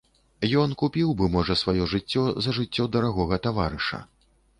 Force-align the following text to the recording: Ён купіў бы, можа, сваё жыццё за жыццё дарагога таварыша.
Ён 0.61 0.69
купіў 0.81 1.11
бы, 1.19 1.27
можа, 1.35 1.57
сваё 1.63 1.83
жыццё 1.91 2.23
за 2.47 2.53
жыццё 2.59 2.87
дарагога 2.95 3.39
таварыша. 3.45 4.01